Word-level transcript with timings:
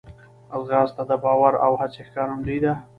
ځغاسته 0.65 1.03
د 1.09 1.11
باور 1.23 1.53
او 1.65 1.71
هڅې 1.81 2.01
ښکارندوی 2.07 2.57
ده 2.63 2.73